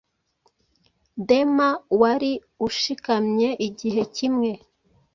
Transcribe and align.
Dema 1.27 1.67
wari 2.01 2.31
ushikamye 2.67 3.49
igihe 3.67 4.01
kimwe 4.15 4.49